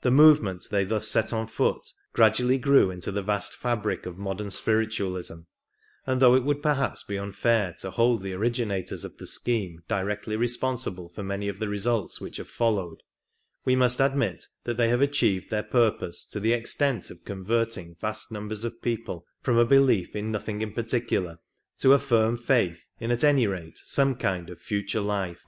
The 0.00 0.08
i 0.08 0.18
79 0.18 0.26
movement 0.26 0.66
they 0.72 0.82
thus 0.82 1.06
set 1.06 1.32
on 1.32 1.46
foot 1.46 1.86
gradually 2.12 2.58
grew 2.58 2.90
into 2.90 3.12
the 3.12 3.22
vast 3.22 3.54
fabric 3.54 4.04
of 4.04 4.18
modern 4.18 4.50
spiritualism, 4.50 5.42
and 6.04 6.20
though 6.20 6.34
it 6.34 6.42
would 6.42 6.60
per 6.60 6.74
haps 6.74 7.04
be 7.04 7.16
unfair 7.16 7.72
to 7.74 7.92
hold 7.92 8.22
the 8.22 8.32
originators 8.32 9.04
of 9.04 9.16
the 9.16 9.28
scheme 9.28 9.84
directly 9.86 10.34
responsible 10.36 11.08
for 11.08 11.22
many 11.22 11.46
of 11.46 11.60
the 11.60 11.68
results 11.68 12.20
which 12.20 12.38
have 12.38 12.50
followed, 12.50 13.04
we 13.64 13.76
must 13.76 14.00
admit 14.00 14.44
that 14.64 14.76
they 14.76 14.88
have 14.88 15.00
achieved 15.00 15.50
their 15.50 15.62
purpose 15.62 16.26
to 16.32 16.40
the 16.40 16.52
ex 16.52 16.74
tent 16.74 17.08
of 17.08 17.24
converting 17.24 17.94
vast 18.00 18.32
numbers 18.32 18.64
of 18.64 18.82
people 18.82 19.24
from 19.40 19.56
a 19.56 19.64
belief 19.64 20.16
in 20.16 20.32
nothing 20.32 20.62
in 20.62 20.72
particular 20.72 21.38
to 21.78 21.92
a 21.92 22.00
firm 22.00 22.36
faith 22.36 22.88
in 22.98 23.12
at 23.12 23.22
any 23.22 23.46
rate 23.46 23.78
some 23.84 24.16
kind 24.16 24.50
of 24.50 24.60
future 24.60 24.98
life. 25.00 25.46